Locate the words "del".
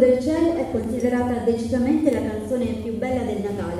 0.00-0.18, 3.22-3.42